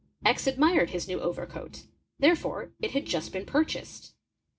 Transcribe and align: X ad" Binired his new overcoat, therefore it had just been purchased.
X 0.25 0.47
ad" 0.47 0.55
Binired 0.57 0.89
his 0.89 1.07
new 1.07 1.19
overcoat, 1.21 1.83
therefore 2.17 2.71
it 2.79 2.89
had 2.89 3.05
just 3.05 3.31
been 3.31 3.45
purchased. 3.45 4.15